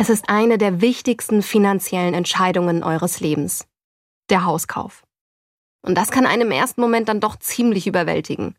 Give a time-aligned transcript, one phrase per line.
[0.00, 3.66] Es ist eine der wichtigsten finanziellen Entscheidungen eures Lebens.
[4.30, 5.02] Der Hauskauf.
[5.84, 8.54] Und das kann einen im ersten Moment dann doch ziemlich überwältigen.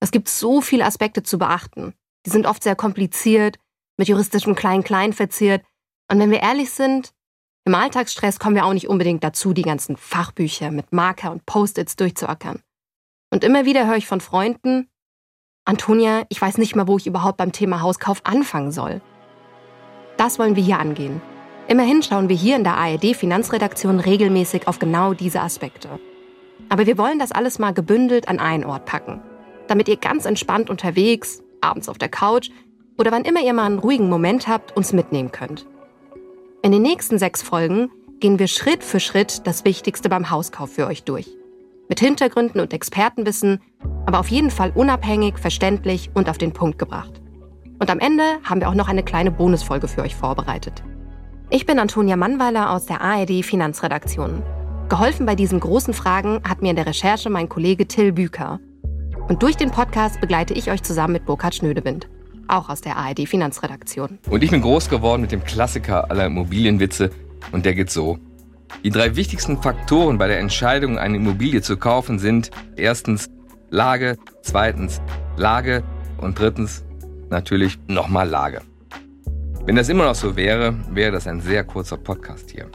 [0.00, 1.94] Es gibt so viele Aspekte zu beachten.
[2.26, 3.56] Die sind oft sehr kompliziert,
[3.96, 5.64] mit juristischem Klein-Klein verziert.
[6.10, 7.14] Und wenn wir ehrlich sind,
[7.64, 11.96] im Alltagsstress kommen wir auch nicht unbedingt dazu, die ganzen Fachbücher mit Marker und Post-its
[11.96, 12.60] durchzuackern.
[13.30, 14.90] Und immer wieder höre ich von Freunden,
[15.64, 19.00] Antonia, ich weiß nicht mal, wo ich überhaupt beim Thema Hauskauf anfangen soll.
[20.16, 21.20] Das wollen wir hier angehen.
[21.68, 25.88] Immerhin schauen wir hier in der ARD Finanzredaktion regelmäßig auf genau diese Aspekte.
[26.68, 29.20] Aber wir wollen das alles mal gebündelt an einen Ort packen,
[29.66, 32.50] damit ihr ganz entspannt unterwegs, abends auf der Couch
[32.98, 35.66] oder wann immer ihr mal einen ruhigen Moment habt, uns mitnehmen könnt.
[36.62, 40.86] In den nächsten sechs Folgen gehen wir Schritt für Schritt das Wichtigste beim Hauskauf für
[40.86, 41.28] euch durch.
[41.88, 43.60] Mit Hintergründen und Expertenwissen,
[44.06, 47.20] aber auf jeden Fall unabhängig, verständlich und auf den Punkt gebracht.
[47.78, 50.82] Und am Ende haben wir auch noch eine kleine Bonusfolge für euch vorbereitet.
[51.50, 54.42] Ich bin Antonia Mannweiler aus der ARD Finanzredaktion.
[54.88, 58.60] Geholfen bei diesen großen Fragen hat mir in der Recherche mein Kollege Till Büker.
[59.28, 62.08] Und durch den Podcast begleite ich euch zusammen mit Burkhard Schnödewind,
[62.48, 64.18] auch aus der ARD Finanzredaktion.
[64.30, 67.10] Und ich bin groß geworden mit dem Klassiker aller Immobilienwitze
[67.52, 68.18] und der geht so.
[68.84, 73.28] Die drei wichtigsten Faktoren bei der Entscheidung, eine Immobilie zu kaufen, sind erstens
[73.70, 75.00] Lage, zweitens
[75.36, 75.82] Lage
[76.18, 76.85] und drittens
[77.30, 78.62] natürlich nochmal Lage.
[79.64, 82.66] Wenn das immer noch so wäre, wäre das ein sehr kurzer Podcast hier.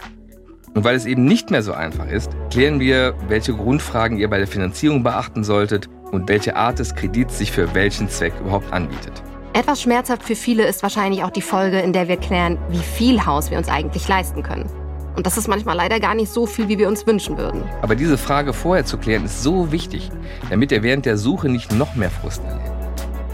[0.73, 4.37] Und weil es eben nicht mehr so einfach ist, klären wir, welche Grundfragen ihr bei
[4.37, 9.21] der Finanzierung beachten solltet und welche Art des Kredits sich für welchen Zweck überhaupt anbietet.
[9.53, 13.25] Etwas schmerzhaft für viele ist wahrscheinlich auch die Folge, in der wir klären, wie viel
[13.25, 14.69] Haus wir uns eigentlich leisten können.
[15.15, 17.63] Und das ist manchmal leider gar nicht so viel, wie wir uns wünschen würden.
[17.81, 20.09] Aber diese Frage vorher zu klären ist so wichtig,
[20.49, 22.70] damit ihr während der Suche nicht noch mehr Frust erlebt.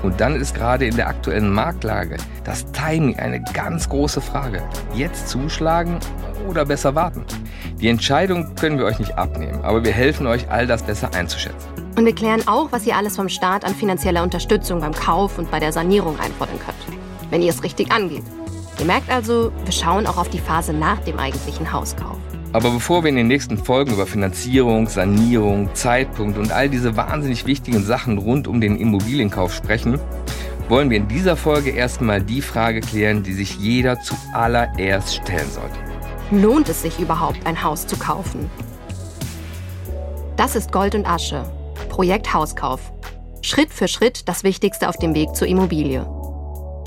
[0.04, 4.62] Und dann ist gerade in der aktuellen Marktlage das Timing eine ganz große Frage.
[4.94, 6.00] Jetzt zuschlagen
[6.48, 7.26] oder besser warten?
[7.80, 11.68] Die Entscheidung können wir euch nicht abnehmen, aber wir helfen euch, all das besser einzuschätzen.
[11.96, 15.50] Und wir klären auch, was ihr alles vom Staat an finanzieller Unterstützung beim Kauf und
[15.50, 17.00] bei der Sanierung einfordern könnt,
[17.32, 18.24] wenn ihr es richtig angeht.
[18.80, 22.18] Ihr merkt also, wir schauen auch auf die Phase nach dem eigentlichen Hauskauf.
[22.58, 27.46] Aber bevor wir in den nächsten Folgen über Finanzierung, Sanierung, Zeitpunkt und all diese wahnsinnig
[27.46, 30.00] wichtigen Sachen rund um den Immobilienkauf sprechen,
[30.68, 35.78] wollen wir in dieser Folge erstmal die Frage klären, die sich jeder zuallererst stellen sollte.
[36.32, 38.50] Lohnt es sich überhaupt, ein Haus zu kaufen?
[40.36, 41.44] Das ist Gold und Asche.
[41.90, 42.80] Projekt Hauskauf.
[43.44, 46.08] Schritt für Schritt das Wichtigste auf dem Weg zur Immobilie.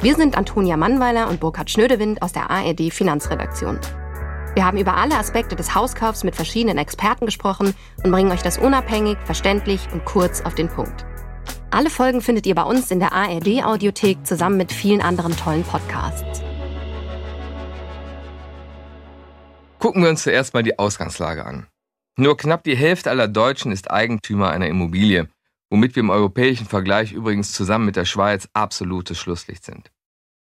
[0.02, 3.78] Wir sind Antonia Mannweiler und Burkhard Schnödewind aus der ARD Finanzredaktion.
[4.54, 8.58] Wir haben über alle Aspekte des Hauskaufs mit verschiedenen Experten gesprochen und bringen euch das
[8.58, 11.04] unabhängig, verständlich und kurz auf den Punkt.
[11.70, 15.62] Alle Folgen findet ihr bei uns in der ARD Audiothek zusammen mit vielen anderen tollen
[15.62, 16.42] Podcasts.
[19.78, 21.68] Gucken wir uns zuerst mal die Ausgangslage an.
[22.18, 25.28] Nur knapp die Hälfte aller Deutschen ist Eigentümer einer Immobilie,
[25.70, 29.90] womit wir im europäischen Vergleich übrigens zusammen mit der Schweiz absolutes Schlusslicht sind.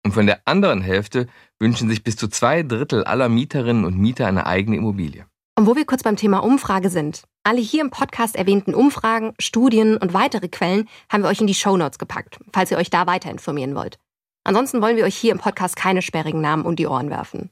[0.04, 1.26] Und von der anderen Hälfte
[1.58, 5.26] wünschen sich bis zu zwei Drittel aller Mieterinnen und Mieter eine eigene Immobilie.
[5.56, 7.24] Und wo wir kurz beim Thema Umfrage sind.
[7.42, 11.54] Alle hier im Podcast erwähnten Umfragen, Studien und weitere Quellen haben wir euch in die
[11.54, 13.98] Shownotes gepackt, falls ihr euch da weiter informieren wollt.
[14.44, 17.50] Ansonsten wollen wir euch hier im Podcast keine sperrigen Namen um die Ohren werfen.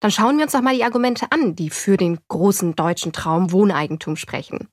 [0.00, 3.52] Dann schauen wir uns doch mal die Argumente an, die für den großen deutschen Traum
[3.52, 4.68] Wohneigentum sprechen.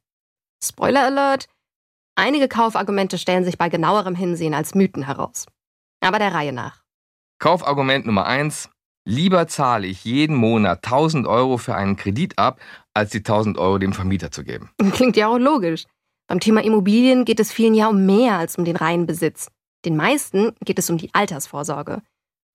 [0.62, 1.47] Spoiler Alert!
[2.16, 5.46] Einige Kaufargumente stellen sich bei genauerem Hinsehen als Mythen heraus.
[6.02, 6.81] Aber der Reihe nach.
[7.41, 8.69] Kaufargument Nummer eins:
[9.03, 12.62] Lieber zahle ich jeden Monat 1000 Euro für einen Kredit ab,
[12.94, 14.69] als die 1000 Euro dem Vermieter zu geben.
[14.91, 15.85] Klingt ja auch logisch.
[16.28, 19.50] Beim Thema Immobilien geht es vielen ja um mehr als um den reinen Besitz.
[19.85, 22.03] Den meisten geht es um die Altersvorsorge.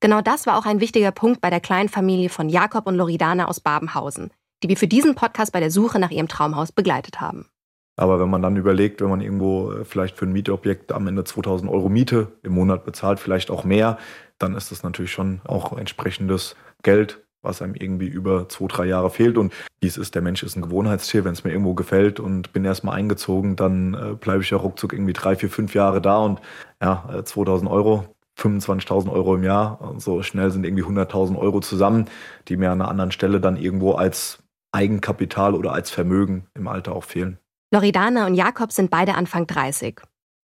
[0.00, 3.48] Genau das war auch ein wichtiger Punkt bei der kleinen Familie von Jakob und Loridana
[3.48, 4.30] aus Babenhausen,
[4.62, 7.48] die wir für diesen Podcast bei der Suche nach ihrem Traumhaus begleitet haben.
[7.96, 11.24] Aber wenn man dann überlegt, wenn man irgendwo äh, vielleicht für ein Mietobjekt am Ende
[11.24, 13.98] 2000 Euro Miete im Monat bezahlt, vielleicht auch mehr,
[14.38, 19.08] dann ist das natürlich schon auch entsprechendes Geld, was einem irgendwie über zwei, drei Jahre
[19.08, 19.38] fehlt.
[19.38, 21.24] Und wie es ist, der Mensch ist ein Gewohnheitstier.
[21.24, 24.92] Wenn es mir irgendwo gefällt und bin erstmal eingezogen, dann äh, bleibe ich ja ruckzuck
[24.92, 26.40] irgendwie drei, vier, fünf Jahre da und
[26.82, 28.04] ja, äh, 2000 Euro
[28.38, 29.94] 25.000 Euro im Jahr.
[29.96, 32.06] So schnell sind irgendwie 100.000 Euro zusammen,
[32.48, 34.42] die mir an einer anderen Stelle dann irgendwo als
[34.72, 37.38] Eigenkapital oder als Vermögen im Alter auch fehlen.
[37.72, 40.00] Loredana und Jakob sind beide Anfang 30.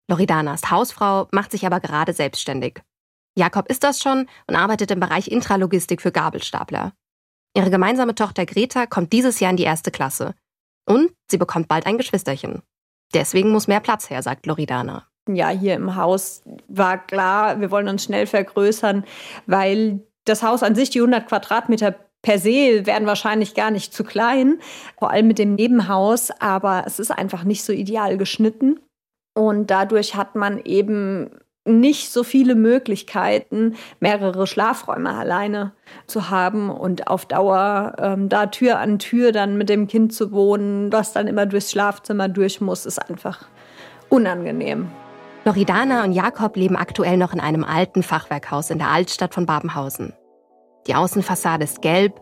[0.09, 2.81] Loredana ist Hausfrau, macht sich aber gerade selbstständig.
[3.37, 6.93] Jakob ist das schon und arbeitet im Bereich Intralogistik für Gabelstapler.
[7.55, 10.35] Ihre gemeinsame Tochter Greta kommt dieses Jahr in die erste Klasse.
[10.85, 12.61] Und sie bekommt bald ein Geschwisterchen.
[13.13, 15.07] Deswegen muss mehr Platz her, sagt Loridana.
[15.29, 19.05] Ja, hier im Haus war klar, wir wollen uns schnell vergrößern,
[19.45, 24.03] weil Das Haus an sich, die 100 Quadratmeter per se werden wahrscheinlich gar nicht zu
[24.03, 24.59] klein,
[24.97, 28.79] vor allem mit dem Nebenhaus, aber es ist einfach nicht so ideal geschnitten.
[29.35, 31.29] Und dadurch hat man eben
[31.65, 35.73] nicht so viele Möglichkeiten, mehrere Schlafräume alleine
[36.07, 40.31] zu haben und auf Dauer ähm, da Tür an Tür dann mit dem Kind zu
[40.31, 43.47] wohnen, was dann immer durchs Schlafzimmer durch muss, ist einfach
[44.09, 44.89] unangenehm.
[45.45, 50.13] Loridana und Jakob leben aktuell noch in einem alten Fachwerkhaus in der Altstadt von Babenhausen.
[50.87, 52.19] Die Außenfassade ist gelb,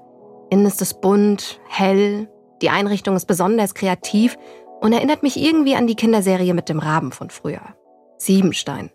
[0.49, 2.29] innen ist es bunt, hell,
[2.61, 4.37] die Einrichtung ist besonders kreativ
[4.81, 7.61] und erinnert mich irgendwie an die Kinderserie mit dem Raben von früher.
[8.17, 8.91] Siebenstein.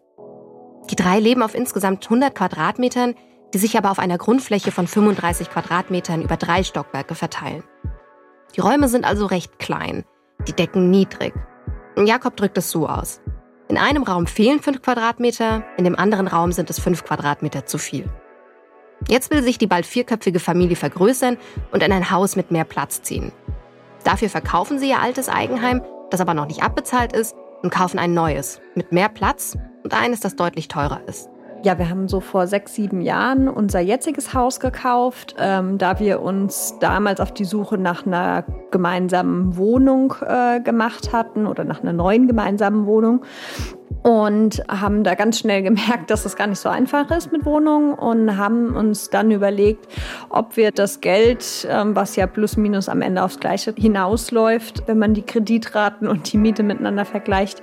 [0.91, 3.15] Die drei leben auf insgesamt 100 Quadratmetern,
[3.53, 7.65] die sich aber auf einer Grundfläche von 35 Quadratmetern über drei Stockwerke verteilen.
[8.55, 10.05] Die Räume sind also recht klein,
[10.47, 11.35] die Decken niedrig.
[11.97, 13.21] Jakob drückt es so aus.
[13.69, 17.79] In einem Raum fehlen 5 Quadratmeter, in dem anderen Raum sind es 5 Quadratmeter zu
[17.79, 18.09] viel.
[19.09, 21.37] Jetzt will sich die bald vierköpfige Familie vergrößern
[21.71, 23.33] und in ein Haus mit mehr Platz ziehen.
[24.05, 28.15] Dafür verkaufen sie ihr altes Eigenheim, das aber noch nicht abbezahlt ist, und kaufen ein
[28.15, 31.29] neues mit mehr Platz und eines, das deutlich teurer ist.
[31.63, 36.21] Ja, wir haben so vor sechs, sieben Jahren unser jetziges Haus gekauft, ähm, da wir
[36.21, 41.93] uns damals auf die Suche nach einer gemeinsamen Wohnung äh, gemacht hatten oder nach einer
[41.93, 43.25] neuen gemeinsamen Wohnung
[44.07, 47.93] und haben da ganz schnell gemerkt, dass das gar nicht so einfach ist mit Wohnungen
[47.93, 49.89] und haben uns dann überlegt,
[50.29, 55.01] ob wir das Geld, ähm, was ja plus minus am Ende aufs Gleiche hinausläuft, wenn
[55.01, 57.61] man die Kreditraten und die Miete miteinander vergleicht,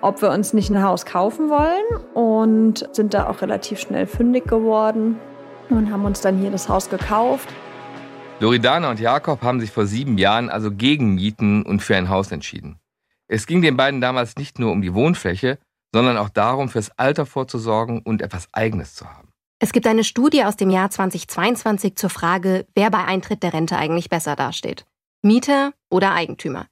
[0.00, 4.48] ob wir uns nicht ein Haus kaufen wollen und sind da auch relativ schnell fündig
[4.48, 5.16] geworden
[5.70, 7.48] und haben uns dann hier das Haus gekauft.
[8.40, 12.32] Loredana und Jakob haben sich vor sieben Jahren also gegen Mieten und für ein Haus
[12.32, 12.80] entschieden.
[13.28, 15.58] Es ging den beiden damals nicht nur um die Wohnfläche,
[15.92, 19.28] sondern auch darum, fürs Alter vorzusorgen und etwas Eigenes zu haben.
[19.60, 23.76] Es gibt eine Studie aus dem Jahr 2022 zur Frage, wer bei Eintritt der Rente
[23.76, 24.86] eigentlich besser dasteht.
[25.22, 26.66] Mieter oder Eigentümer.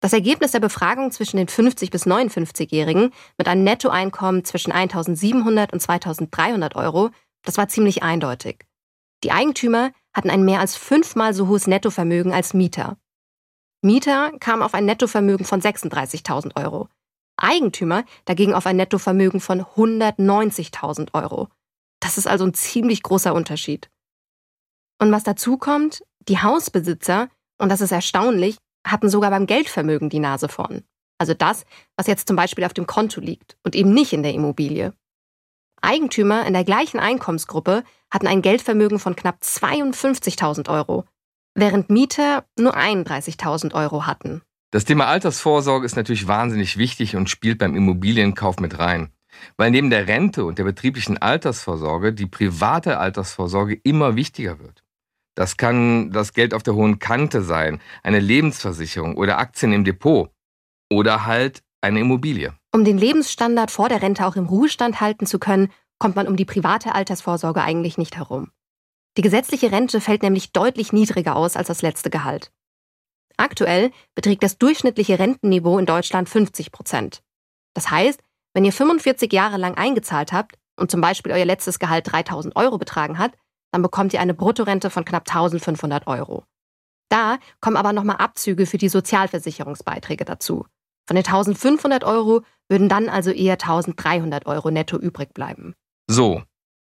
[0.00, 5.82] Das Ergebnis der Befragung zwischen den 50 bis 59-Jährigen mit einem Nettoeinkommen zwischen 1.700 und
[5.82, 7.10] 2.300 Euro,
[7.42, 8.66] das war ziemlich eindeutig.
[9.24, 12.98] Die Eigentümer hatten ein mehr als fünfmal so hohes Nettovermögen als Mieter.
[13.80, 16.88] Mieter kamen auf ein Nettovermögen von 36.000 Euro.
[17.36, 21.48] Eigentümer dagegen auf ein Nettovermögen von 190.000 Euro.
[22.00, 23.90] Das ist also ein ziemlich großer Unterschied.
[25.00, 27.28] Und was dazu kommt, die Hausbesitzer,
[27.58, 30.84] und das ist erstaunlich, hatten sogar beim Geldvermögen die Nase vorn.
[31.18, 31.64] Also das,
[31.96, 34.92] was jetzt zum Beispiel auf dem Konto liegt und eben nicht in der Immobilie.
[35.80, 41.04] Eigentümer in der gleichen Einkommensgruppe hatten ein Geldvermögen von knapp 52.000 Euro,
[41.54, 44.42] während Mieter nur 31.000 Euro hatten.
[44.74, 49.12] Das Thema Altersvorsorge ist natürlich wahnsinnig wichtig und spielt beim Immobilienkauf mit rein.
[49.56, 54.82] Weil neben der Rente und der betrieblichen Altersvorsorge die private Altersvorsorge immer wichtiger wird.
[55.36, 60.32] Das kann das Geld auf der hohen Kante sein, eine Lebensversicherung oder Aktien im Depot
[60.90, 62.52] oder halt eine Immobilie.
[62.72, 66.34] Um den Lebensstandard vor der Rente auch im Ruhestand halten zu können, kommt man um
[66.34, 68.50] die private Altersvorsorge eigentlich nicht herum.
[69.18, 72.50] Die gesetzliche Rente fällt nämlich deutlich niedriger aus als das letzte Gehalt.
[73.36, 77.22] Aktuell beträgt das durchschnittliche Rentenniveau in Deutschland 50 Prozent.
[77.74, 78.20] Das heißt,
[78.54, 82.78] wenn ihr 45 Jahre lang eingezahlt habt und zum Beispiel euer letztes Gehalt 3000 Euro
[82.78, 83.32] betragen hat,
[83.72, 86.44] dann bekommt ihr eine Bruttorente von knapp 1500 Euro.
[87.08, 90.66] Da kommen aber nochmal Abzüge für die Sozialversicherungsbeiträge dazu.
[91.06, 95.74] Von den 1500 Euro würden dann also eher 1300 Euro netto übrig bleiben.
[96.08, 96.42] So.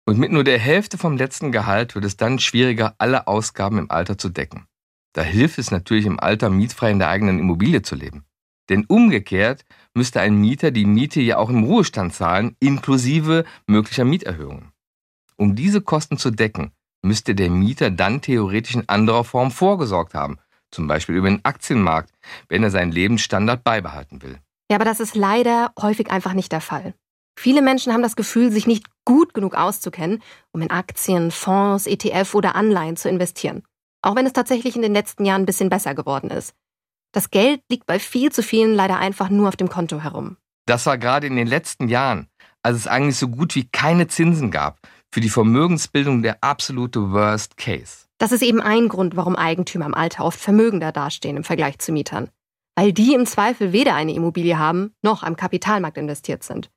[0.07, 3.91] Und mit nur der Hälfte vom letzten Gehalt wird es dann schwieriger, alle Ausgaben im
[3.91, 4.67] Alter zu decken.
[5.13, 8.25] Da hilft es natürlich im Alter mietfrei in der eigenen Immobilie zu leben.
[8.69, 14.73] Denn umgekehrt müsste ein Mieter die Miete ja auch im Ruhestand zahlen, inklusive möglicher Mieterhöhungen.
[15.37, 16.73] Um diese Kosten zu decken,
[17.03, 20.39] müsste der Mieter dann theoretisch in anderer Form vorgesorgt haben,
[20.71, 22.13] zum Beispiel über den Aktienmarkt,
[22.49, 24.39] wenn er seinen Lebensstandard beibehalten will.
[24.71, 26.95] Ja, aber das ist leider häufig einfach nicht der Fall.
[27.39, 30.23] Viele Menschen haben das Gefühl, sich nicht gut genug auszukennen,
[30.53, 33.63] um in Aktien, Fonds, ETF oder Anleihen zu investieren.
[34.03, 36.55] Auch wenn es tatsächlich in den letzten Jahren ein bisschen besser geworden ist.
[37.13, 40.37] Das Geld liegt bei viel zu vielen leider einfach nur auf dem Konto herum.
[40.67, 42.29] Das war gerade in den letzten Jahren,
[42.63, 44.79] als es eigentlich so gut wie keine Zinsen gab,
[45.13, 48.07] für die Vermögensbildung der absolute Worst Case.
[48.19, 51.93] Das ist eben ein Grund, warum Eigentümer im Alter oft vermögender dastehen im Vergleich zu
[51.93, 52.29] Mietern.
[52.77, 56.71] Weil die im Zweifel weder eine Immobilie haben, noch am Kapitalmarkt investiert sind.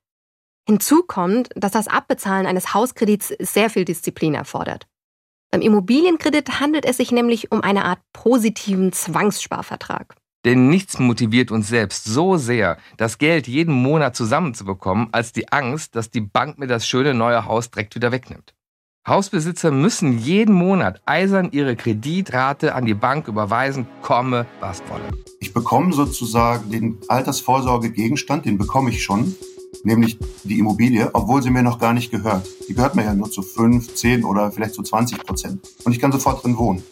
[0.66, 4.86] Hinzu kommt, dass das Abbezahlen eines Hauskredits sehr viel Disziplin erfordert.
[5.52, 10.16] Beim Immobilienkredit handelt es sich nämlich um eine Art positiven Zwangssparvertrag.
[10.46, 15.94] Denn nichts motiviert uns selbst so sehr, das Geld jeden Monat zusammenzubekommen, als die Angst,
[15.94, 18.54] dass die Bank mir das schöne neue Haus direkt wieder wegnimmt.
[19.06, 25.10] Hausbesitzer müssen jeden Monat eisern ihre Kreditrate an die Bank überweisen, komme was wolle.
[25.40, 29.36] Ich bekomme sozusagen den Altersvorsorgegegenstand, den bekomme ich schon,
[29.82, 32.48] nämlich die Immobilie, obwohl sie mir noch gar nicht gehört.
[32.68, 35.60] Die gehört mir ja nur zu 5, 10 oder vielleicht zu 20 Prozent.
[35.84, 36.82] Und ich kann sofort drin wohnen.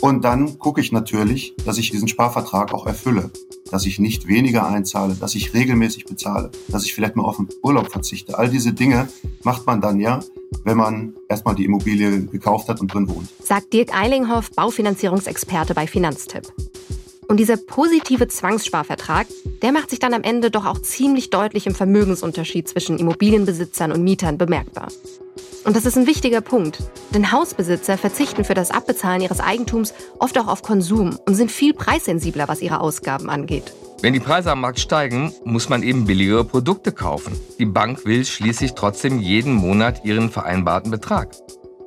[0.00, 3.30] Und dann gucke ich natürlich, dass ich diesen Sparvertrag auch erfülle.
[3.70, 7.48] Dass ich nicht weniger einzahle, dass ich regelmäßig bezahle, dass ich vielleicht mal auf den
[7.62, 8.38] Urlaub verzichte.
[8.38, 9.08] All diese Dinge
[9.42, 10.20] macht man dann ja,
[10.64, 13.28] wenn man erstmal die Immobilie gekauft hat und drin wohnt.
[13.42, 16.52] Sagt Dirk Eilinghoff, Baufinanzierungsexperte bei Finanztipp.
[17.28, 19.26] Und dieser positive Zwangssparvertrag,
[19.62, 24.04] der macht sich dann am Ende doch auch ziemlich deutlich im Vermögensunterschied zwischen Immobilienbesitzern und
[24.04, 24.88] Mietern bemerkbar.
[25.64, 26.78] Und das ist ein wichtiger Punkt,
[27.12, 31.74] denn Hausbesitzer verzichten für das Abbezahlen ihres Eigentums oft auch auf Konsum und sind viel
[31.74, 33.72] preissensibler, was ihre Ausgaben angeht.
[34.00, 37.32] Wenn die Preise am Markt steigen, muss man eben billigere Produkte kaufen.
[37.58, 41.34] Die Bank will schließlich trotzdem jeden Monat ihren vereinbarten Betrag.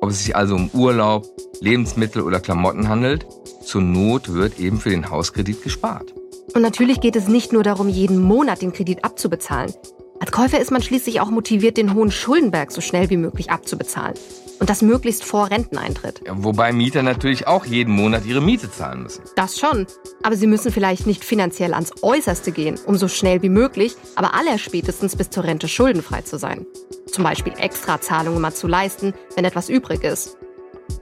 [0.00, 1.26] Ob es sich also um Urlaub,
[1.60, 3.26] Lebensmittel oder Klamotten handelt,
[3.62, 6.14] zur Not wird eben für den Hauskredit gespart.
[6.54, 9.72] Und natürlich geht es nicht nur darum, jeden Monat den Kredit abzubezahlen.
[10.20, 14.14] Als Käufer ist man schließlich auch motiviert, den hohen Schuldenberg so schnell wie möglich abzubezahlen.
[14.58, 16.20] Und das möglichst vor Renteneintritt.
[16.26, 19.22] Ja, wobei Mieter natürlich auch jeden Monat ihre Miete zahlen müssen.
[19.34, 19.86] Das schon.
[20.22, 24.34] Aber sie müssen vielleicht nicht finanziell ans Äußerste gehen, um so schnell wie möglich, aber
[24.34, 26.66] allerspätestens bis zur Rente schuldenfrei zu sein.
[27.10, 30.36] Zum Beispiel Extrazahlungen mal zu leisten, wenn etwas übrig ist.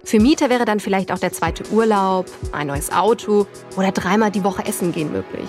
[0.05, 4.45] Für Mieter wäre dann vielleicht auch der zweite Urlaub, ein neues Auto oder dreimal die
[4.45, 5.49] Woche Essen gehen möglich.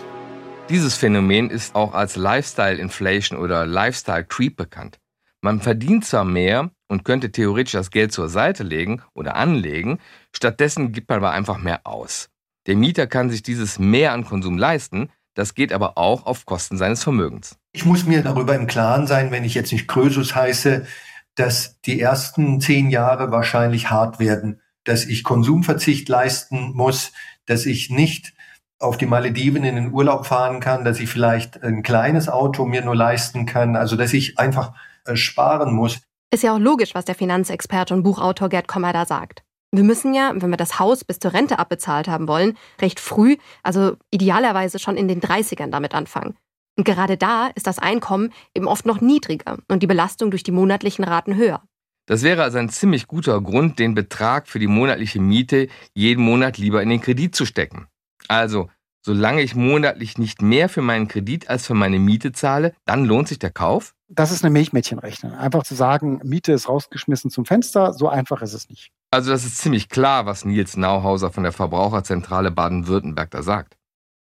[0.69, 4.99] Dieses Phänomen ist auch als Lifestyle Inflation oder Lifestyle Creep bekannt.
[5.41, 9.97] Man verdient zwar mehr und könnte theoretisch das Geld zur Seite legen oder anlegen,
[10.31, 12.29] stattdessen gibt man aber einfach mehr aus.
[12.67, 16.77] Der Mieter kann sich dieses mehr an Konsum leisten, das geht aber auch auf Kosten
[16.77, 17.57] seines Vermögens.
[17.71, 20.85] Ich muss mir darüber im Klaren sein, wenn ich jetzt nicht Krösus heiße,
[21.33, 27.11] dass die ersten zehn Jahre wahrscheinlich hart werden, dass ich Konsumverzicht leisten muss,
[27.47, 28.33] dass ich nicht
[28.79, 32.81] auf die Malediven in den Urlaub fahren kann, dass ich vielleicht ein kleines Auto mir
[32.81, 34.73] nur leisten kann, also dass ich einfach
[35.05, 36.01] äh, sparen muss.
[36.33, 39.43] Ist ja auch logisch, was der Finanzexperte und Buchautor Gerd Kommer da sagt.
[39.71, 43.37] Wir müssen ja, wenn wir das Haus bis zur Rente abbezahlt haben wollen, recht früh,
[43.61, 46.37] also idealerweise schon in den 30ern damit anfangen.
[46.77, 50.51] Und gerade da ist das Einkommen eben oft noch niedriger und die Belastung durch die
[50.51, 51.61] monatlichen Raten höher.
[52.07, 56.57] Das wäre also ein ziemlich guter Grund, den Betrag für die monatliche Miete jeden Monat
[56.57, 57.88] lieber in den Kredit zu stecken.
[58.29, 58.69] Also,
[59.01, 63.27] solange ich monatlich nicht mehr für meinen Kredit als für meine Miete zahle, dann lohnt
[63.27, 63.95] sich der Kauf?
[64.07, 65.33] Das ist eine Milchmädchenrechnung.
[65.33, 68.91] Einfach zu sagen, Miete ist rausgeschmissen zum Fenster, so einfach ist es nicht.
[69.11, 73.77] Also das ist ziemlich klar, was Nils Nauhauser von der Verbraucherzentrale Baden-Württemberg da sagt.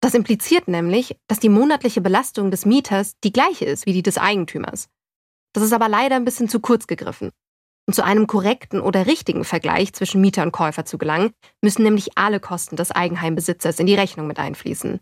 [0.01, 4.17] Das impliziert nämlich, dass die monatliche Belastung des Mieters die gleiche ist wie die des
[4.17, 4.89] Eigentümers.
[5.53, 7.31] Das ist aber leider ein bisschen zu kurz gegriffen.
[7.89, 12.17] Um zu einem korrekten oder richtigen Vergleich zwischen Mieter und Käufer zu gelangen, müssen nämlich
[12.17, 15.01] alle Kosten des Eigenheimbesitzers in die Rechnung mit einfließen.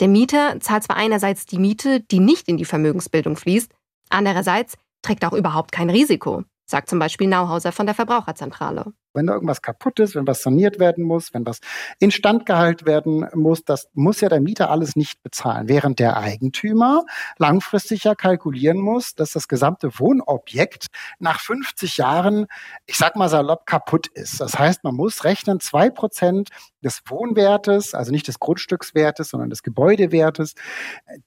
[0.00, 3.70] Der Mieter zahlt zwar einerseits die Miete, die nicht in die Vermögensbildung fließt,
[4.08, 8.92] andererseits trägt auch überhaupt kein Risiko sagt zum Beispiel Nauhauser von der Verbraucherzentrale.
[9.14, 11.60] Wenn da irgendwas kaputt ist, wenn was saniert werden muss, wenn was
[11.98, 15.68] instand gehalten werden muss, das muss ja der Mieter alles nicht bezahlen.
[15.68, 17.04] Während der Eigentümer
[17.38, 20.86] langfristig ja kalkulieren muss, dass das gesamte Wohnobjekt
[21.18, 22.46] nach 50 Jahren,
[22.86, 24.40] ich sag mal salopp, kaputt ist.
[24.40, 26.50] Das heißt, man muss rechnen, zwei Prozent
[26.82, 30.54] des Wohnwertes, also nicht des Grundstückswertes, sondern des Gebäudewertes,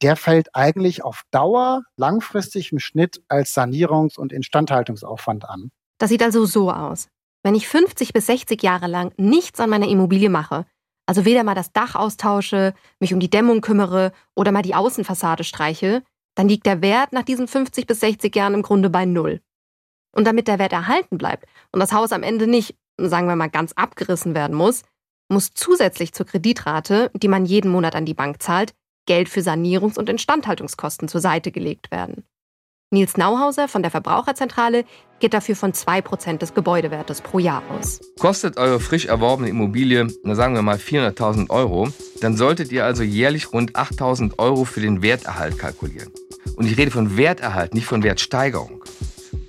[0.01, 5.71] der fällt eigentlich auf Dauer langfristig im Schnitt als Sanierungs- und Instandhaltungsaufwand an.
[5.97, 7.09] Das sieht also so aus.
[7.47, 10.65] Wenn ich 50 bis 60 Jahre lang nichts an meiner Immobilie mache,
[11.05, 15.45] also weder mal das Dach austausche, mich um die Dämmung kümmere oder mal die Außenfassade
[15.45, 16.03] streiche,
[16.35, 19.39] dann liegt der Wert nach diesen 50 bis 60 Jahren im Grunde bei Null.
[20.13, 23.47] Und damit der Wert erhalten bleibt und das Haus am Ende nicht, sagen wir mal,
[23.47, 24.83] ganz abgerissen werden muss,
[25.29, 28.73] muss zusätzlich zur Kreditrate, die man jeden Monat an die Bank zahlt,
[29.05, 32.25] Geld für Sanierungs- und Instandhaltungskosten zur Seite gelegt werden.
[32.89, 34.85] Nils Nauhauser von der Verbraucherzentrale
[35.19, 37.99] geht dafür von 2% des Gebäudewertes pro Jahr aus.
[38.17, 41.89] Kostet eure frisch erworbene Immobilie, na sagen wir mal 400.000 Euro,
[42.21, 46.13] dann solltet ihr also jährlich rund 8.000 Euro für den Werterhalt kalkulieren.
[46.55, 48.81] Und ich rede von Werterhalt, nicht von Wertsteigerung.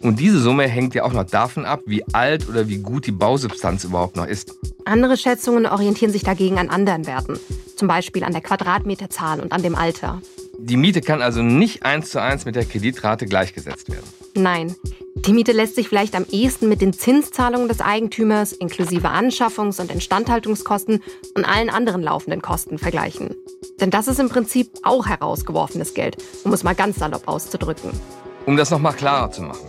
[0.00, 3.12] Und diese Summe hängt ja auch noch davon ab, wie alt oder wie gut die
[3.12, 4.52] Bausubstanz überhaupt noch ist.
[4.84, 7.38] Andere Schätzungen orientieren sich dagegen an anderen Werten,
[7.76, 10.20] zum Beispiel an der Quadratmeterzahl und an dem Alter.
[10.68, 14.04] Die Miete kann also nicht eins zu eins mit der Kreditrate gleichgesetzt werden.
[14.34, 14.76] Nein.
[15.14, 19.90] Die Miete lässt sich vielleicht am ehesten mit den Zinszahlungen des Eigentümers inklusive Anschaffungs- und
[19.90, 21.02] Instandhaltungskosten
[21.34, 23.34] und allen anderen laufenden Kosten vergleichen.
[23.80, 27.90] Denn das ist im Prinzip auch herausgeworfenes Geld, um es mal ganz salopp auszudrücken.
[28.44, 29.66] Um das nochmal klarer zu machen.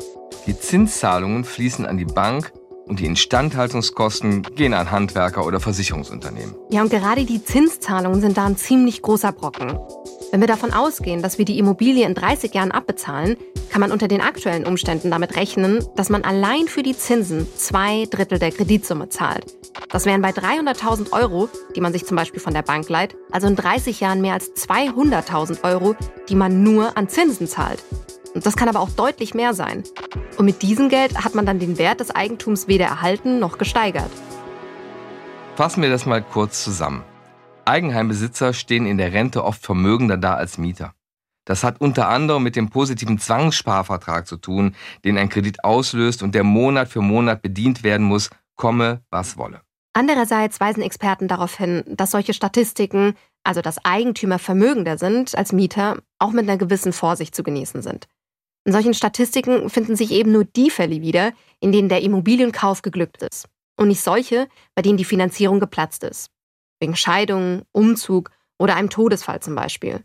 [0.48, 2.52] Die Zinszahlungen fließen an die Bank
[2.90, 6.56] und die Instandhaltungskosten gehen an Handwerker oder Versicherungsunternehmen.
[6.72, 9.78] Ja, und gerade die Zinszahlungen sind da ein ziemlich großer Brocken.
[10.32, 13.38] Wenn wir davon ausgehen, dass wir die Immobilie in 30 Jahren abbezahlen,
[13.72, 18.06] kann man unter den aktuellen Umständen damit rechnen, dass man allein für die Zinsen zwei
[18.10, 19.46] Drittel der Kreditsumme zahlt.
[19.90, 23.48] Das wären bei 300.000 Euro, die man sich zum Beispiel von der Bank leiht, also
[23.48, 25.96] in 30 Jahren mehr als 200.000 Euro,
[26.28, 27.84] die man nur an Zinsen zahlt.
[28.44, 29.84] Das kann aber auch deutlich mehr sein.
[30.38, 34.12] Und mit diesem Geld hat man dann den Wert des Eigentums weder erhalten noch gesteigert.
[35.56, 37.04] Fassen wir das mal kurz zusammen.
[37.66, 40.94] Eigenheimbesitzer stehen in der Rente oft vermögender da als Mieter.
[41.46, 46.36] Das hat unter anderem mit dem positiven Zwangssparvertrag zu tun, den ein Kredit auslöst und
[46.36, 49.62] der Monat für Monat bedient werden muss, komme was wolle.
[49.94, 55.98] Andererseits weisen Experten darauf hin, dass solche Statistiken, also dass Eigentümer vermögender sind als Mieter,
[56.20, 58.08] auch mit einer gewissen Vorsicht zu genießen sind.
[58.70, 63.24] In solchen Statistiken finden sich eben nur die Fälle wieder, in denen der Immobilienkauf geglückt
[63.24, 63.48] ist
[63.80, 66.30] und nicht solche, bei denen die Finanzierung geplatzt ist
[66.80, 70.04] wegen Scheidung, Umzug oder einem Todesfall zum Beispiel.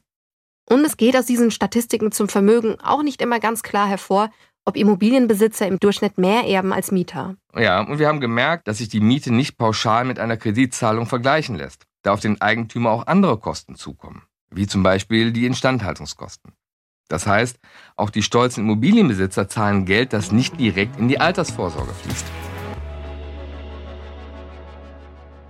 [0.66, 4.30] Und es geht aus diesen Statistiken zum Vermögen auch nicht immer ganz klar hervor,
[4.64, 7.36] ob Immobilienbesitzer im Durchschnitt mehr erben als Mieter.
[7.54, 11.56] Ja, und wir haben gemerkt, dass sich die Miete nicht pauschal mit einer Kreditzahlung vergleichen
[11.56, 16.54] lässt, da auf den Eigentümer auch andere Kosten zukommen, wie zum Beispiel die Instandhaltungskosten.
[17.08, 17.58] Das heißt,
[17.96, 22.26] auch die stolzen Immobilienbesitzer zahlen Geld, das nicht direkt in die Altersvorsorge fließt.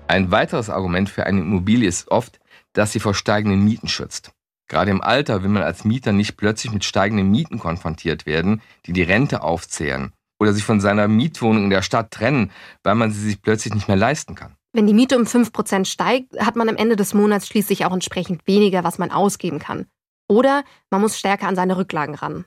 [0.07, 2.39] Ein weiteres Argument für eine Immobilie ist oft,
[2.73, 4.33] dass sie vor steigenden Mieten schützt.
[4.69, 8.93] Gerade im Alter will man als Mieter nicht plötzlich mit steigenden Mieten konfrontiert werden, die
[8.93, 12.51] die Rente aufzehren oder sich von seiner Mietwohnung in der Stadt trennen,
[12.83, 14.57] weil man sie sich plötzlich nicht mehr leisten kann.
[14.73, 18.47] Wenn die Miete um 5% steigt, hat man am Ende des Monats schließlich auch entsprechend
[18.47, 19.87] weniger, was man ausgeben kann.
[20.29, 22.45] Oder man muss stärker an seine Rücklagen ran.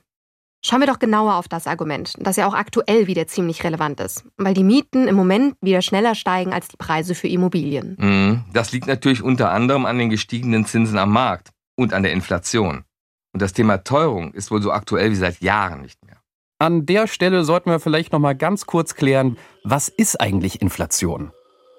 [0.64, 4.24] Schauen wir doch genauer auf das Argument, das ja auch aktuell wieder ziemlich relevant ist,
[4.36, 7.96] weil die Mieten im Moment wieder schneller steigen als die Preise für Immobilien.
[7.98, 8.44] Mhm.
[8.52, 12.84] Das liegt natürlich unter anderem an den gestiegenen Zinsen am Markt und an der Inflation.
[13.32, 16.16] Und das Thema Teuerung ist wohl so aktuell wie seit Jahren nicht mehr.
[16.58, 21.30] An der Stelle sollten wir vielleicht noch mal ganz kurz klären, was ist eigentlich Inflation?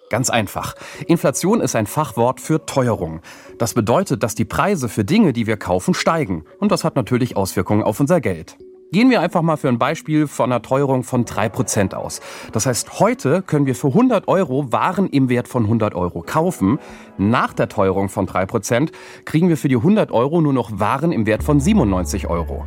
[0.09, 0.75] Ganz einfach.
[1.05, 3.21] Inflation ist ein Fachwort für Teuerung.
[3.59, 6.45] Das bedeutet, dass die Preise für Dinge, die wir kaufen, steigen.
[6.57, 8.57] Und das hat natürlich Auswirkungen auf unser Geld.
[8.91, 12.21] Gehen wir einfach mal für ein Beispiel von einer Teuerung von 3% aus.
[12.53, 16.79] Das heißt, heute können wir für 100 Euro Waren im Wert von 100 Euro kaufen.
[17.19, 18.89] Nach der Teuerung von 3%
[19.25, 22.65] kriegen wir für die 100 Euro nur noch Waren im Wert von 97 Euro.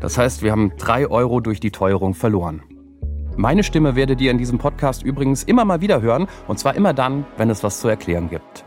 [0.00, 2.62] Das heißt, wir haben 3 Euro durch die Teuerung verloren.
[3.36, 6.94] Meine Stimme werdet ihr in diesem Podcast übrigens immer mal wieder hören, und zwar immer
[6.94, 8.64] dann, wenn es was zu erklären gibt.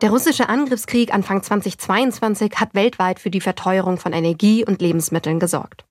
[0.00, 5.84] Der russische Angriffskrieg Anfang 2022 hat weltweit für die Verteuerung von Energie und Lebensmitteln gesorgt.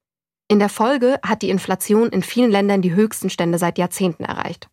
[0.49, 4.69] In der Folge hat die Inflation in vielen Ländern die höchsten Stände seit Jahrzehnten erreicht.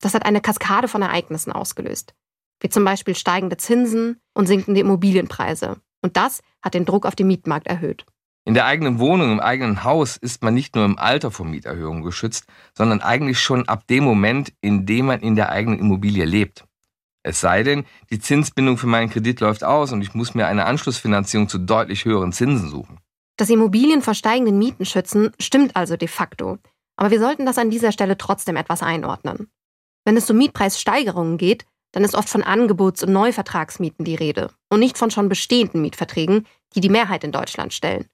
[0.00, 2.14] Das hat eine Kaskade von Ereignissen ausgelöst,
[2.60, 5.76] wie zum Beispiel steigende Zinsen und sinkende Immobilienpreise.
[6.00, 8.06] Und das hat den Druck auf den Mietmarkt erhöht.
[8.50, 12.02] In der eigenen Wohnung, im eigenen Haus ist man nicht nur im Alter vor Mieterhöhungen
[12.02, 16.64] geschützt, sondern eigentlich schon ab dem Moment, in dem man in der eigenen Immobilie lebt.
[17.22, 20.66] Es sei denn, die Zinsbindung für meinen Kredit läuft aus und ich muss mir eine
[20.66, 22.98] Anschlussfinanzierung zu deutlich höheren Zinsen suchen.
[23.36, 26.58] Das Immobilien vor steigenden Mieten schützen stimmt also de facto.
[26.96, 29.48] Aber wir sollten das an dieser Stelle trotzdem etwas einordnen.
[30.04, 34.80] Wenn es um Mietpreissteigerungen geht, dann ist oft von Angebots- und Neuvertragsmieten die Rede und
[34.80, 38.08] nicht von schon bestehenden Mietverträgen, die die Mehrheit in Deutschland stellen.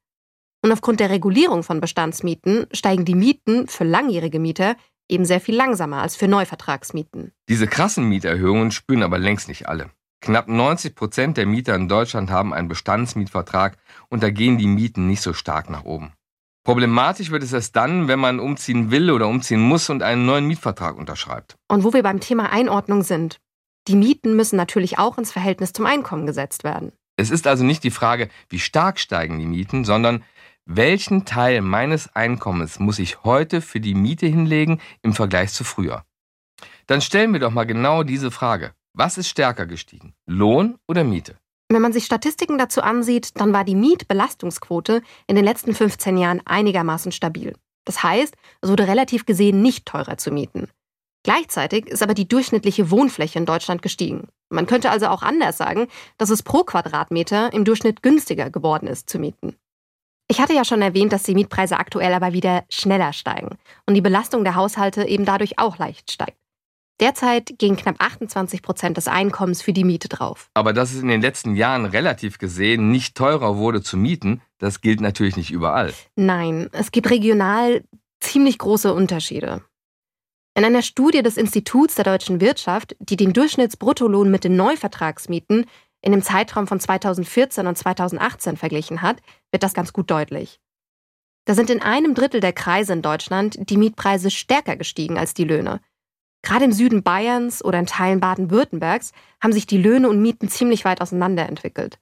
[0.67, 4.75] Und aufgrund der Regulierung von Bestandsmieten steigen die Mieten für langjährige Mieter
[5.09, 7.31] eben sehr viel langsamer als für Neuvertragsmieten.
[7.49, 9.91] Diese krassen Mieterhöhungen spüren aber längst nicht alle.
[10.21, 13.77] Knapp 90 Prozent der Mieter in Deutschland haben einen Bestandsmietvertrag
[14.09, 16.15] und da gehen die Mieten nicht so stark nach oben.
[16.65, 20.49] Problematisch wird es erst dann, wenn man umziehen will oder umziehen muss und einen neuen
[20.49, 21.55] Mietvertrag unterschreibt.
[21.69, 23.39] Und wo wir beim Thema Einordnung sind.
[23.87, 26.91] Die Mieten müssen natürlich auch ins Verhältnis zum Einkommen gesetzt werden.
[27.17, 30.23] Es ist also nicht die Frage, wie stark steigen die Mieten, sondern
[30.67, 36.05] welchen Teil meines Einkommens muss ich heute für die Miete hinlegen im Vergleich zu früher?
[36.87, 38.73] Dann stellen wir doch mal genau diese Frage.
[38.93, 40.15] Was ist stärker gestiegen?
[40.27, 41.39] Lohn oder Miete?
[41.69, 46.43] Wenn man sich Statistiken dazu ansieht, dann war die Mietbelastungsquote in den letzten 15 Jahren
[46.45, 47.55] einigermaßen stabil.
[47.85, 50.69] Das heißt, es wurde relativ gesehen nicht teurer zu mieten.
[51.23, 54.29] Gleichzeitig ist aber die durchschnittliche Wohnfläche in Deutschland gestiegen.
[54.49, 55.87] Man könnte also auch anders sagen,
[56.19, 59.57] dass es pro Quadratmeter im Durchschnitt günstiger geworden ist zu mieten.
[60.29, 64.01] Ich hatte ja schon erwähnt, dass die Mietpreise aktuell aber wieder schneller steigen und die
[64.01, 66.37] Belastung der Haushalte eben dadurch auch leicht steigt.
[66.99, 70.49] Derzeit gehen knapp 28 Prozent des Einkommens für die Miete drauf.
[70.55, 74.81] Aber dass es in den letzten Jahren relativ gesehen nicht teurer wurde zu mieten, das
[74.81, 75.93] gilt natürlich nicht überall.
[76.17, 77.85] Nein, es gibt regional
[78.21, 79.63] ziemlich große Unterschiede.
[80.57, 85.67] In einer Studie des Instituts der deutschen Wirtschaft, die den Durchschnittsbruttolohn mit den Neuvertragsmieten
[86.07, 89.17] in dem Zeitraum von 2014 und 2018 verglichen hat,
[89.51, 90.61] wird das ganz gut deutlich.
[91.47, 95.43] Da sind in einem Drittel der Kreise in Deutschland die Mietpreise stärker gestiegen als die
[95.43, 95.81] Löhne.
[96.43, 99.11] Gerade im Süden Bayerns oder in Teilen Baden-Württembergs
[99.43, 101.99] haben sich die Löhne und Mieten ziemlich weit auseinanderentwickelt.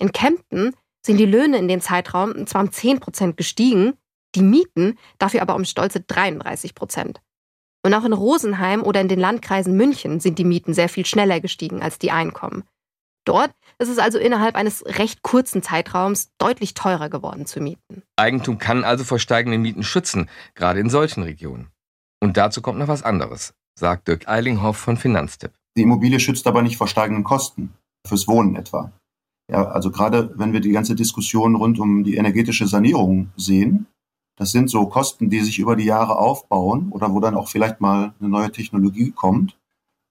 [0.00, 0.74] In Kempten
[1.06, 3.92] sind die Löhne in dem Zeitraum zwar um 10 Prozent gestiegen,
[4.34, 7.20] die Mieten dafür aber um stolze 33 Prozent.
[7.84, 11.38] Und auch in Rosenheim oder in den Landkreisen München sind die Mieten sehr viel schneller
[11.38, 12.64] gestiegen als die Einkommen.
[13.24, 18.02] Dort ist es also innerhalb eines recht kurzen Zeitraums deutlich teurer geworden zu mieten.
[18.16, 21.68] Eigentum kann also vor steigenden Mieten schützen, gerade in solchen Regionen.
[22.22, 25.52] Und dazu kommt noch was anderes, sagt Dirk Eilinghoff von Finanztipp.
[25.76, 27.74] Die Immobilie schützt aber nicht vor steigenden Kosten,
[28.06, 28.92] fürs Wohnen etwa.
[29.50, 33.86] Ja, also gerade wenn wir die ganze Diskussion rund um die energetische Sanierung sehen,
[34.36, 37.80] das sind so Kosten, die sich über die Jahre aufbauen oder wo dann auch vielleicht
[37.80, 39.56] mal eine neue Technologie kommt.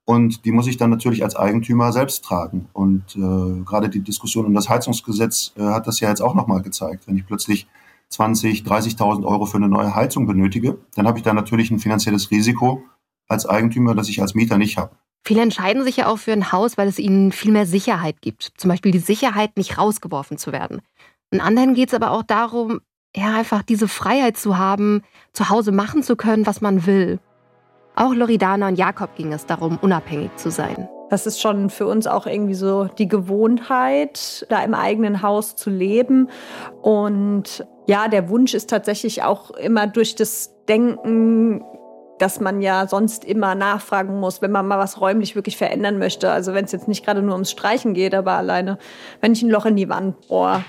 [0.05, 2.67] Und die muss ich dann natürlich als Eigentümer selbst tragen.
[2.73, 6.61] Und äh, gerade die Diskussion um das Heizungsgesetz äh, hat das ja jetzt auch nochmal
[6.61, 7.07] gezeigt.
[7.07, 7.67] Wenn ich plötzlich
[8.09, 12.31] 20, 30.000 Euro für eine neue Heizung benötige, dann habe ich da natürlich ein finanzielles
[12.31, 12.83] Risiko
[13.27, 14.95] als Eigentümer, das ich als Mieter nicht habe.
[15.25, 18.51] Viele entscheiden sich ja auch für ein Haus, weil es ihnen viel mehr Sicherheit gibt.
[18.57, 20.81] Zum Beispiel die Sicherheit, nicht rausgeworfen zu werden.
[21.31, 22.81] In anderen geht es aber auch darum,
[23.15, 27.19] ja, einfach diese Freiheit zu haben, zu Hause machen zu können, was man will.
[27.95, 30.89] Auch Loredana und Jakob ging es darum, unabhängig zu sein.
[31.09, 35.69] Das ist schon für uns auch irgendwie so die Gewohnheit, da im eigenen Haus zu
[35.69, 36.29] leben.
[36.81, 41.63] Und ja, der Wunsch ist tatsächlich auch immer durch das Denken,
[42.17, 46.31] dass man ja sonst immer nachfragen muss, wenn man mal was räumlich wirklich verändern möchte.
[46.31, 48.79] Also wenn es jetzt nicht gerade nur ums Streichen geht, aber alleine,
[49.21, 50.63] wenn ich ein Loch in die Wand bohre,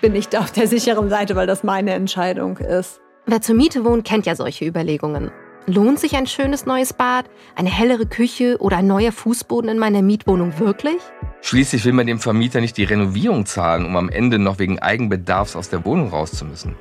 [0.00, 3.00] bin ich da auf der sicheren Seite, weil das meine Entscheidung ist.
[3.26, 5.30] Wer zur Miete wohnt, kennt ja solche Überlegungen.
[5.66, 10.02] Lohnt sich ein schönes neues Bad, eine hellere Küche oder ein neuer Fußboden in meiner
[10.02, 10.98] Mietwohnung wirklich?
[11.42, 15.56] Schließlich will man dem Vermieter nicht die Renovierung zahlen, um am Ende noch wegen Eigenbedarfs
[15.56, 16.76] aus der Wohnung raus zu müssen.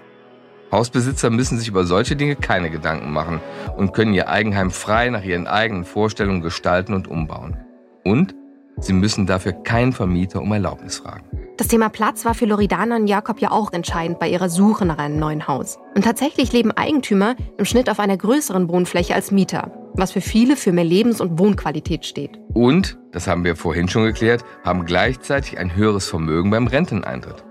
[0.72, 3.42] Hausbesitzer müssen sich über solche Dinge keine Gedanken machen
[3.76, 7.58] und können ihr Eigenheim frei nach ihren eigenen Vorstellungen gestalten und umbauen.
[8.04, 8.36] Und
[8.80, 11.24] sie müssen dafür keinen Vermieter um Erlaubnis fragen.
[11.58, 14.98] Das Thema Platz war für Loredana und Jakob ja auch entscheidend bei ihrer Suche nach
[14.98, 15.78] einem neuen Haus.
[15.94, 20.56] Und tatsächlich leben Eigentümer im Schnitt auf einer größeren Wohnfläche als Mieter, was für viele
[20.56, 22.39] für mehr Lebens- und Wohnqualität steht.
[22.54, 27.44] Und, das haben wir vorhin schon geklärt, haben gleichzeitig ein höheres Vermögen beim Renteneintritt.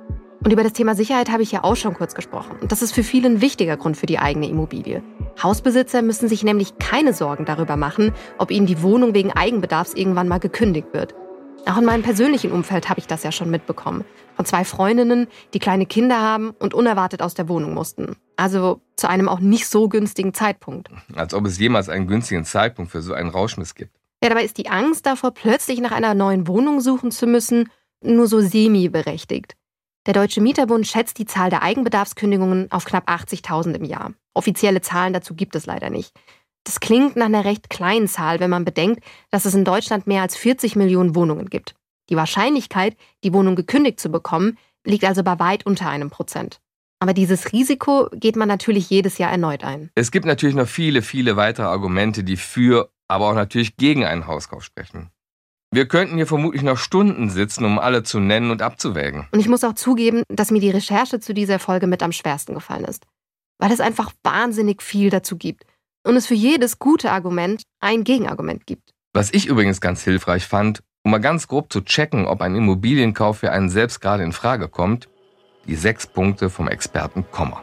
[0.45, 2.57] Und über das Thema Sicherheit habe ich ja auch schon kurz gesprochen.
[2.61, 5.03] Und das ist für viele ein wichtiger Grund für die eigene Immobilie.
[5.43, 10.29] Hausbesitzer müssen sich nämlich keine Sorgen darüber machen, ob ihnen die Wohnung wegen Eigenbedarfs irgendwann
[10.29, 11.15] mal gekündigt wird.
[11.67, 14.05] Auch in meinem persönlichen Umfeld habe ich das ja schon mitbekommen.
[14.37, 18.17] Von zwei Freundinnen, die kleine Kinder haben und unerwartet aus der Wohnung mussten.
[18.37, 20.89] Also zu einem auch nicht so günstigen Zeitpunkt.
[21.15, 23.93] Als ob es jemals einen günstigen Zeitpunkt für so einen Rauschmiss gibt.
[24.23, 27.69] Ja, dabei ist die Angst davor, plötzlich nach einer neuen Wohnung suchen zu müssen,
[28.03, 29.55] nur so semi-berechtigt.
[30.09, 34.15] Der Deutsche Mieterbund schätzt die Zahl der Eigenbedarfskündigungen auf knapp 80.000 im Jahr.
[34.33, 36.15] Offizielle Zahlen dazu gibt es leider nicht.
[36.65, 40.23] Das klingt nach einer recht kleinen Zahl, wenn man bedenkt, dass es in Deutschland mehr
[40.23, 41.75] als 40 Millionen Wohnungen gibt.
[42.09, 46.59] Die Wahrscheinlichkeit, die Wohnung gekündigt zu bekommen, liegt also bei weit unter einem Prozent.
[47.01, 49.91] Aber dieses Risiko geht man natürlich jedes Jahr erneut ein.
[49.95, 54.27] Es gibt natürlich noch viele, viele weitere Argumente, die für, aber auch natürlich gegen einen
[54.27, 55.11] Hauskauf sprechen.
[55.71, 59.27] Wir könnten hier vermutlich noch Stunden sitzen, um alle zu nennen und abzuwägen.
[59.33, 62.55] Und ich muss auch zugeben, dass mir die Recherche zu dieser Folge mit am schwersten
[62.55, 63.05] gefallen ist.
[63.59, 65.65] Weil es einfach wahnsinnig viel dazu gibt
[66.07, 68.95] und es für jedes gute Argument ein Gegenargument gibt.
[69.13, 73.41] Was ich übrigens ganz hilfreich fand, um mal ganz grob zu checken, ob ein Immobilienkauf
[73.41, 75.11] für einen selbst gerade in Frage kommt,
[75.67, 77.63] die sechs Punkte vom Experten Komma.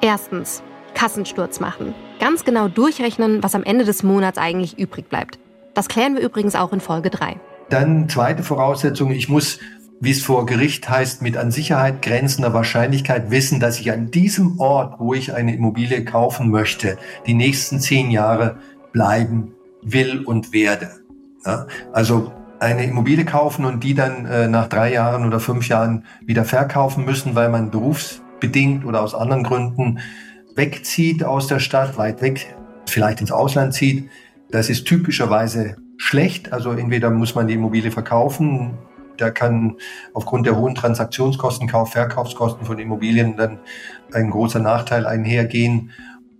[0.00, 0.62] Erstens,
[0.94, 1.92] Kassensturz machen.
[2.20, 5.38] Ganz genau durchrechnen, was am Ende des Monats eigentlich übrig bleibt.
[5.74, 7.36] Das klären wir übrigens auch in Folge 3.
[7.70, 9.58] Dann zweite Voraussetzung, ich muss
[10.02, 14.58] wie es vor Gericht heißt, mit an Sicherheit grenzender Wahrscheinlichkeit wissen, dass ich an diesem
[14.58, 18.56] Ort, wo ich eine Immobilie kaufen möchte, die nächsten zehn Jahre
[18.90, 20.90] bleiben will und werde.
[21.46, 21.68] Ja?
[21.92, 26.44] Also eine Immobilie kaufen und die dann äh, nach drei Jahren oder fünf Jahren wieder
[26.44, 30.00] verkaufen müssen, weil man berufsbedingt oder aus anderen Gründen
[30.56, 32.56] wegzieht aus der Stadt, weit weg,
[32.86, 34.10] vielleicht ins Ausland zieht.
[34.52, 36.52] Das ist typischerweise schlecht.
[36.52, 38.78] Also entweder muss man die Immobilie verkaufen,
[39.16, 39.76] da kann
[40.14, 43.58] aufgrund der hohen Transaktionskosten, Kauf-, Verkaufskosten von Immobilien dann
[44.12, 45.90] ein großer Nachteil einhergehen.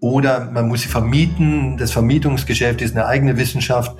[0.01, 1.77] Oder man muss sie vermieten.
[1.77, 3.96] Das Vermietungsgeschäft ist eine eigene Wissenschaft.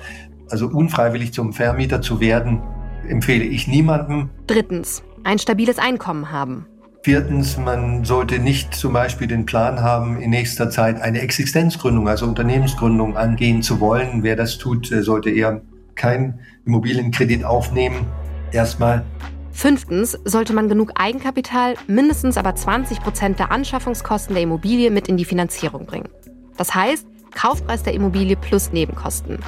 [0.49, 2.61] Also unfreiwillig zum Vermieter zu werden,
[3.07, 4.29] empfehle ich niemandem.
[4.47, 6.67] Drittens, ein stabiles Einkommen haben.
[7.05, 12.25] Viertens, man sollte nicht zum Beispiel den Plan haben, in nächster Zeit eine Existenzgründung, also
[12.25, 14.23] Unternehmensgründung angehen zu wollen.
[14.23, 15.61] Wer das tut, sollte eher
[15.95, 18.05] keinen Immobilienkredit aufnehmen.
[18.53, 19.03] Erstmal.
[19.51, 25.17] Fünftens sollte man genug Eigenkapital, mindestens aber 20 Prozent der Anschaffungskosten der Immobilie mit in
[25.17, 26.07] die Finanzierung bringen.
[26.55, 29.39] Das heißt, Kaufpreis der Immobilie plus Nebenkosten.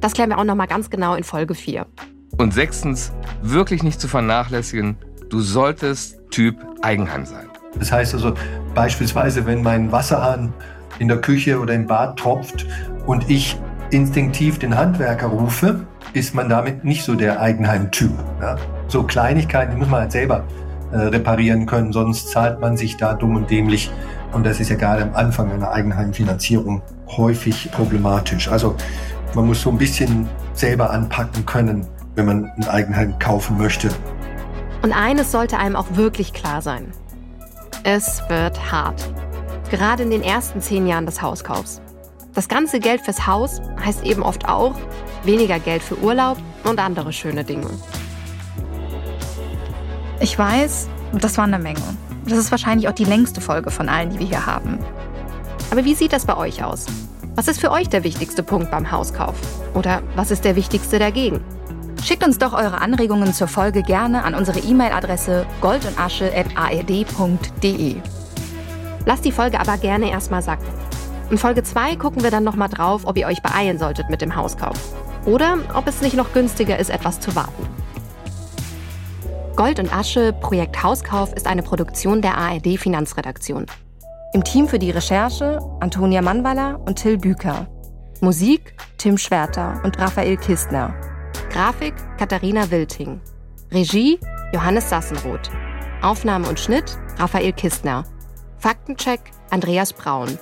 [0.00, 1.84] Das klären wir auch nochmal ganz genau in Folge 4.
[2.38, 3.12] Und sechstens,
[3.42, 4.96] wirklich nicht zu vernachlässigen,
[5.34, 7.46] du solltest Typ Eigenheim sein.
[7.76, 8.34] Das heißt also
[8.72, 10.52] beispielsweise, wenn mein Wasserhahn
[11.00, 12.66] in der Küche oder im Bad tropft
[13.04, 13.58] und ich
[13.90, 15.80] instinktiv den Handwerker rufe,
[16.12, 18.12] ist man damit nicht so der Eigenheim-Typ.
[18.40, 18.56] Ja?
[18.86, 20.44] So Kleinigkeiten, die muss man halt selber
[20.92, 23.90] äh, reparieren können, sonst zahlt man sich da dumm und dämlich.
[24.30, 26.80] Und das ist ja gerade am Anfang einer Eigenheimfinanzierung
[27.16, 28.46] häufig problematisch.
[28.46, 28.76] Also
[29.34, 33.88] man muss so ein bisschen selber anpacken können, wenn man ein Eigenheim kaufen möchte.
[34.84, 36.92] Und eines sollte einem auch wirklich klar sein.
[37.84, 39.02] Es wird hart.
[39.70, 41.80] Gerade in den ersten zehn Jahren des Hauskaufs.
[42.34, 44.74] Das ganze Geld fürs Haus heißt eben oft auch
[45.22, 47.70] weniger Geld für Urlaub und andere schöne Dinge.
[50.20, 51.80] Ich weiß, das war eine Menge.
[52.26, 54.78] Das ist wahrscheinlich auch die längste Folge von allen, die wir hier haben.
[55.70, 56.84] Aber wie sieht das bei euch aus?
[57.36, 59.36] Was ist für euch der wichtigste Punkt beim Hauskauf?
[59.72, 61.42] Oder was ist der wichtigste dagegen?
[62.04, 67.96] Schickt uns doch eure Anregungen zur Folge gerne an unsere E-Mail-Adresse goldundasche.ard.de.
[69.06, 70.66] Lasst die Folge aber gerne erstmal sacken.
[71.30, 74.36] In Folge 2 gucken wir dann nochmal drauf, ob ihr euch beeilen solltet mit dem
[74.36, 74.78] Hauskauf.
[75.24, 77.66] Oder ob es nicht noch günstiger ist, etwas zu warten.
[79.56, 83.64] Gold und Asche Projekt Hauskauf ist eine Produktion der ARD Finanzredaktion.
[84.34, 87.66] Im Team für die Recherche Antonia Mannwaller und Till Büker.
[88.20, 90.94] Musik Tim Schwerter und Raphael Kistner.
[91.54, 93.20] Grafik Katharina Wilting.
[93.70, 94.18] Regie
[94.52, 95.52] Johannes Sassenroth.
[96.02, 98.02] Aufnahme und Schnitt Raphael Kistner.
[98.58, 100.36] Faktencheck Andreas Braun.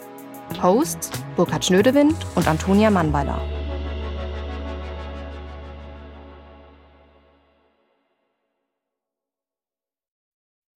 [0.62, 3.42] Hosts Burkhard Schnödewind und Antonia Mannweiler.